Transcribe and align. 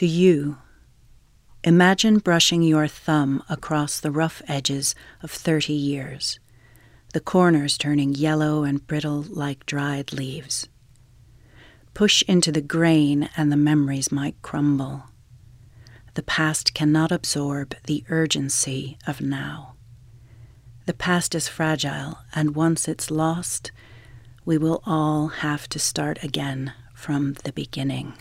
To 0.00 0.06
you, 0.06 0.56
imagine 1.62 2.20
brushing 2.20 2.62
your 2.62 2.88
thumb 2.88 3.42
across 3.50 4.00
the 4.00 4.10
rough 4.10 4.40
edges 4.48 4.94
of 5.22 5.30
30 5.30 5.74
years, 5.74 6.40
the 7.12 7.20
corners 7.20 7.76
turning 7.76 8.14
yellow 8.14 8.62
and 8.64 8.86
brittle 8.86 9.26
like 9.28 9.66
dried 9.66 10.14
leaves. 10.14 10.70
Push 11.92 12.22
into 12.26 12.50
the 12.50 12.62
grain, 12.62 13.28
and 13.36 13.52
the 13.52 13.58
memories 13.58 14.10
might 14.10 14.40
crumble. 14.40 15.04
The 16.14 16.22
past 16.22 16.72
cannot 16.72 17.12
absorb 17.12 17.74
the 17.84 18.02
urgency 18.08 18.96
of 19.06 19.20
now. 19.20 19.74
The 20.86 20.94
past 20.94 21.34
is 21.34 21.46
fragile, 21.46 22.20
and 22.34 22.56
once 22.56 22.88
it's 22.88 23.10
lost, 23.10 23.70
we 24.46 24.56
will 24.56 24.82
all 24.86 25.28
have 25.28 25.68
to 25.68 25.78
start 25.78 26.24
again 26.24 26.72
from 26.94 27.34
the 27.44 27.52
beginning. 27.52 28.14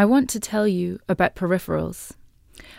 I 0.00 0.06
want 0.06 0.30
to 0.30 0.40
tell 0.40 0.66
you 0.66 0.98
about 1.10 1.36
peripherals, 1.36 2.12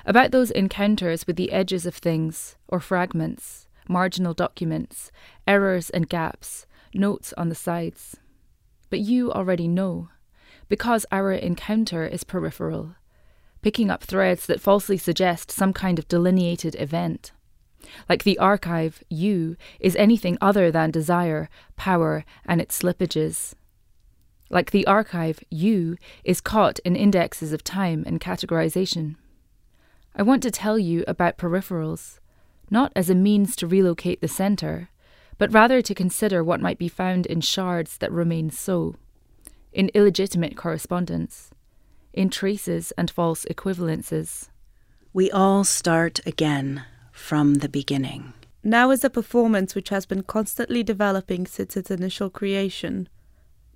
about 0.08 0.32
those 0.32 0.50
encounters 0.50 1.28
with 1.28 1.36
the 1.36 1.52
edges 1.52 1.86
of 1.86 1.94
things 1.94 2.56
or 2.68 2.80
fragments, 2.80 3.68
marginal 3.88 4.34
documents, 4.34 5.12
errors 5.48 5.92
and 5.92 6.10
gaps, 6.10 6.66
notes 6.96 7.32
on 7.38 7.50
the 7.50 7.54
sides. 7.54 8.18
But 8.90 9.02
you 9.02 9.32
already 9.32 9.68
know, 9.68 10.10
because 10.68 11.06
our 11.12 11.32
encounter 11.32 12.08
is 12.08 12.24
peripheral, 12.24 12.96
picking 13.62 13.92
up 13.92 14.04
threads 14.04 14.48
that 14.48 14.60
falsely 14.60 14.98
suggest 14.98 15.52
some 15.52 15.74
kind 15.74 16.00
of 16.00 16.08
delineated 16.08 16.76
event. 16.80 17.34
Like 18.10 18.24
the 18.24 18.40
archive, 18.40 19.04
you 19.12 19.58
is 19.80 19.96
anything 19.96 20.40
other 20.42 20.72
than 20.72 20.90
desire, 20.90 21.50
power, 21.76 22.26
and 22.48 22.60
its 22.60 22.82
slippages. 22.82 23.54
Like 24.52 24.72
the 24.72 24.86
archive, 24.86 25.40
you 25.50 25.96
is 26.26 26.42
caught 26.42 26.80
in 26.80 26.98
indexes 26.98 27.54
of 27.54 27.64
time 27.64 28.04
and 28.06 28.20
categorization. 28.20 29.16
I 30.14 30.24
want 30.24 30.44
to 30.44 30.52
tell 30.52 30.78
you 30.78 31.06
about 31.08 31.38
peripherals, 31.38 32.20
not 32.70 32.92
as 32.94 33.10
a 33.10 33.16
means 33.16 33.56
to 33.56 33.68
relocate 33.68 34.20
the 34.20 34.28
centre, 34.28 34.90
but 35.38 35.54
rather 35.54 35.82
to 35.82 35.96
consider 35.96 36.44
what 36.44 36.60
might 36.60 36.78
be 36.78 36.90
found 36.90 37.26
in 37.26 37.40
shards 37.40 37.98
that 38.00 38.12
remain 38.12 38.50
so, 38.50 38.96
in 39.72 39.90
illegitimate 39.94 40.58
correspondence, 40.58 41.52
in 42.12 42.30
traces 42.30 42.92
and 42.98 43.10
false 43.10 43.46
equivalences. 43.46 44.50
We 45.14 45.32
all 45.32 45.64
start 45.64 46.20
again 46.26 46.84
from 47.14 47.56
the 47.56 47.70
beginning. 47.70 48.34
Now 48.66 48.92
is 48.92 49.06
a 49.06 49.10
performance 49.10 49.76
which 49.76 49.90
has 49.90 50.06
been 50.06 50.24
constantly 50.24 50.84
developing 50.84 51.48
since 51.48 51.78
its 51.78 51.90
initial 51.90 52.30
creation. 52.30 53.08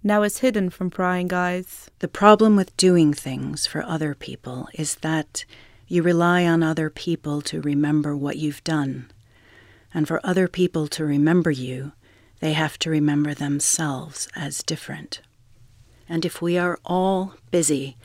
Now 0.07 0.21
is 0.21 0.37
hidden 0.37 0.69
from 0.69 0.91
prying 0.91 1.33
eyes. 1.33 1.89
The 1.97 2.07
problem 2.07 2.55
with 2.55 2.77
doing 2.77 3.11
things 3.11 3.65
for 3.65 3.81
other 3.81 4.13
people 4.13 4.69
is 4.75 4.97
that 4.97 5.45
you 5.87 6.03
rely 6.03 6.45
on 6.45 6.61
other 6.61 6.91
people 6.91 7.41
to 7.41 7.59
remember 7.59 8.15
what 8.15 8.37
you've 8.37 8.63
done. 8.63 9.09
And 9.95 10.07
for 10.07 10.23
other 10.23 10.47
people 10.47 10.87
to 10.89 11.03
remember 11.03 11.49
you, 11.49 11.93
they 12.39 12.53
have 12.53 12.77
to 12.79 12.91
remember 12.91 13.33
themselves 13.33 14.27
as 14.35 14.61
different. 14.61 15.21
And 16.07 16.23
if 16.23 16.39
we 16.39 16.55
are 16.55 16.77
all 16.85 17.33
busy 17.49 17.97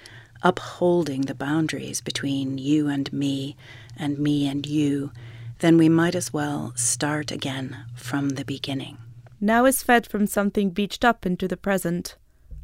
upholding 0.43 1.27
the 1.27 1.35
boundaries 1.35 2.01
between 2.01 2.57
you 2.57 2.89
and 2.89 3.13
me 3.13 3.59
and 3.95 4.19
me 4.19 4.49
and 4.49 4.67
you, 4.67 5.13
then 5.59 5.77
we 5.77 5.91
might 5.91 6.15
as 6.15 6.33
well 6.33 6.73
start 6.77 7.31
again 7.31 7.85
from 7.95 8.31
the 8.31 8.45
beginning. 8.47 8.97
Now 9.41 9.65
is 9.65 9.83
fed 9.83 10.07
from 10.07 10.27
something 10.27 10.71
beached 10.71 11.05
up 11.05 11.25
into 11.25 11.49
the 11.49 11.57
present. 11.57 12.17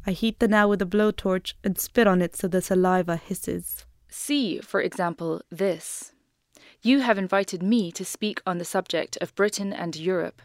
I 0.05 0.11
heat 0.11 0.39
the 0.39 0.47
now 0.47 0.67
with 0.67 0.81
a 0.81 0.85
blowtorch 0.85 1.53
and 1.63 1.77
spit 1.77 2.05
on 2.05 2.21
it 2.21 2.35
so 2.35 2.47
the 2.47 2.61
saliva 2.61 3.17
hisses. 3.17 3.85
See, 4.09 4.59
for 4.59 4.79
example, 4.79 5.41
this. 5.49 6.13
You 6.83 6.99
have 6.99 7.17
invited 7.17 7.63
me 7.63 7.91
to 7.93 8.05
speak 8.05 8.41
on 8.45 8.59
the 8.59 8.65
subject 8.65 9.17
of 9.21 9.33
Britain 9.33 9.73
and 9.73 9.95
Europe. 9.95 10.41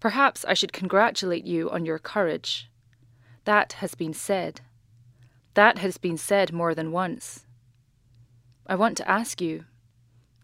Perhaps 0.00 0.44
I 0.44 0.52
should 0.52 0.72
congratulate 0.72 1.44
you 1.44 1.70
on 1.70 1.86
your 1.86 1.98
courage. 1.98 2.70
That 3.44 3.74
has 3.74 3.94
been 3.94 4.12
said. 4.12 4.60
That 5.54 5.78
has 5.78 5.96
been 5.96 6.18
said 6.18 6.52
more 6.52 6.74
than 6.74 6.92
once. 6.92 7.46
I 8.66 8.74
want 8.74 8.96
to 8.98 9.08
ask 9.08 9.40
you 9.40 9.64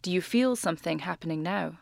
do 0.00 0.12
you 0.12 0.22
feel 0.22 0.56
something 0.56 1.00
happening 1.00 1.42
now? 1.42 1.78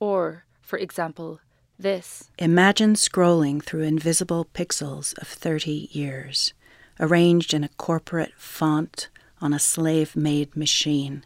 Or, 0.00 0.46
for 0.60 0.78
example, 0.78 1.40
this. 1.82 2.30
Imagine 2.38 2.94
scrolling 2.94 3.62
through 3.62 3.82
invisible 3.82 4.46
pixels 4.54 5.16
of 5.18 5.28
30 5.28 5.88
years, 5.92 6.54
arranged 6.98 7.52
in 7.52 7.64
a 7.64 7.68
corporate 7.68 8.32
font 8.36 9.08
on 9.40 9.52
a 9.52 9.58
slave 9.58 10.16
made 10.16 10.56
machine, 10.56 11.24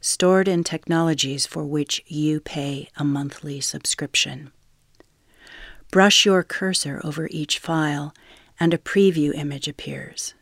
stored 0.00 0.48
in 0.48 0.64
technologies 0.64 1.46
for 1.46 1.64
which 1.64 2.02
you 2.06 2.40
pay 2.40 2.88
a 2.96 3.04
monthly 3.04 3.60
subscription. 3.60 4.50
Brush 5.90 6.26
your 6.26 6.42
cursor 6.42 7.00
over 7.04 7.28
each 7.30 7.58
file, 7.58 8.14
and 8.60 8.74
a 8.74 8.78
preview 8.78 9.34
image 9.34 9.68
appears. 9.68 10.34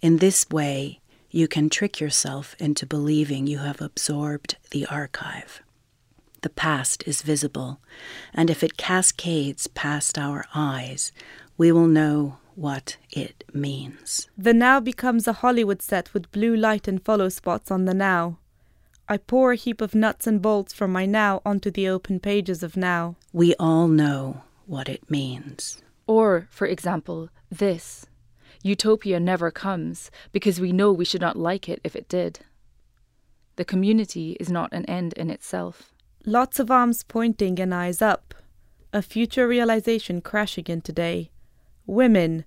In 0.00 0.18
this 0.18 0.48
way, 0.50 1.00
you 1.30 1.48
can 1.48 1.68
trick 1.68 2.00
yourself 2.00 2.54
into 2.58 2.86
believing 2.86 3.46
you 3.46 3.58
have 3.58 3.80
absorbed 3.80 4.56
the 4.70 4.86
archive. 4.86 5.62
The 6.46 6.50
past 6.50 7.02
is 7.08 7.22
visible, 7.22 7.80
and 8.32 8.50
if 8.50 8.62
it 8.62 8.76
cascades 8.76 9.66
past 9.66 10.16
our 10.16 10.44
eyes, 10.54 11.10
we 11.58 11.72
will 11.72 11.88
know 11.88 12.38
what 12.54 12.98
it 13.10 13.42
means. 13.52 14.28
The 14.38 14.54
now 14.54 14.78
becomes 14.78 15.26
a 15.26 15.40
Hollywood 15.42 15.82
set 15.82 16.14
with 16.14 16.30
blue 16.30 16.54
light 16.54 16.86
and 16.86 17.04
follow 17.04 17.30
spots 17.30 17.72
on 17.72 17.84
the 17.84 17.94
now. 17.94 18.38
I 19.08 19.16
pour 19.16 19.50
a 19.50 19.56
heap 19.56 19.80
of 19.80 19.96
nuts 19.96 20.28
and 20.28 20.40
bolts 20.40 20.72
from 20.72 20.92
my 20.92 21.04
now 21.04 21.42
onto 21.44 21.68
the 21.68 21.88
open 21.88 22.20
pages 22.20 22.62
of 22.62 22.76
now. 22.76 23.16
We 23.32 23.56
all 23.56 23.88
know 23.88 24.42
what 24.66 24.88
it 24.88 25.10
means. 25.10 25.82
Or, 26.06 26.46
for 26.52 26.68
example, 26.68 27.28
this. 27.50 28.06
Utopia 28.62 29.18
never 29.18 29.50
comes 29.50 30.12
because 30.30 30.60
we 30.60 30.70
know 30.70 30.92
we 30.92 31.04
should 31.04 31.20
not 31.20 31.36
like 31.36 31.68
it 31.68 31.80
if 31.82 31.96
it 31.96 32.08
did. 32.08 32.38
The 33.56 33.64
community 33.64 34.36
is 34.38 34.48
not 34.48 34.72
an 34.72 34.84
end 34.84 35.12
in 35.14 35.28
itself. 35.28 35.90
Lots 36.28 36.58
of 36.58 36.72
arms 36.72 37.04
pointing 37.04 37.60
and 37.60 37.72
eyes 37.72 38.02
up. 38.02 38.34
A 38.92 39.00
future 39.00 39.46
realization 39.46 40.20
crashing 40.20 40.64
in 40.66 40.80
today. 40.80 41.30
Women, 41.86 42.44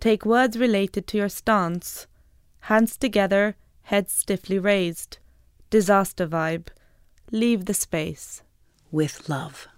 take 0.00 0.24
words 0.24 0.56
related 0.56 1.06
to 1.08 1.18
your 1.18 1.28
stance. 1.28 2.06
Hands 2.60 2.96
together, 2.96 3.56
heads 3.82 4.14
stiffly 4.14 4.58
raised. 4.58 5.18
Disaster 5.68 6.26
vibe. 6.26 6.68
Leave 7.30 7.66
the 7.66 7.74
space. 7.74 8.42
With 8.90 9.28
love. 9.28 9.68